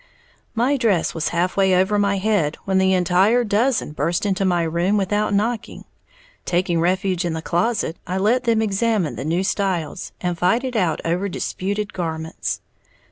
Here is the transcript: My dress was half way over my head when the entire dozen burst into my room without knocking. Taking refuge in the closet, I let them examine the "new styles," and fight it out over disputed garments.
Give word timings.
My 0.55 0.77
dress 0.77 1.13
was 1.13 1.27
half 1.27 1.55
way 1.55 1.75
over 1.75 1.99
my 1.99 2.17
head 2.17 2.57
when 2.65 2.79
the 2.79 2.91
entire 2.91 3.43
dozen 3.43 3.91
burst 3.91 4.25
into 4.25 4.43
my 4.43 4.63
room 4.63 4.97
without 4.97 5.31
knocking. 5.31 5.85
Taking 6.43 6.79
refuge 6.79 7.23
in 7.23 7.33
the 7.33 7.41
closet, 7.43 7.97
I 8.07 8.17
let 8.17 8.45
them 8.45 8.63
examine 8.63 9.15
the 9.15 9.23
"new 9.23 9.43
styles," 9.43 10.11
and 10.19 10.35
fight 10.39 10.63
it 10.63 10.75
out 10.75 11.01
over 11.05 11.29
disputed 11.29 11.93
garments. 11.93 12.61